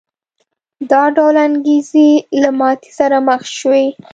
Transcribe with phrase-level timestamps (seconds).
[0.91, 2.09] دا ډول انګېزې
[2.41, 3.85] له ماتې سره مخ شوې.